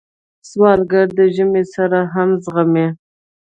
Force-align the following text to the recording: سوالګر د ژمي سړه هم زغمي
سوالګر 0.49 1.07
د 1.17 1.19
ژمي 1.35 1.63
سړه 1.73 2.01
هم 2.13 2.29
زغمي 2.43 2.87